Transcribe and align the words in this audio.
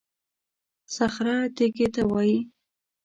صخره 0.95 1.35
تېږې 1.55 1.87
ته 1.93 2.01
وایي. 2.09 2.39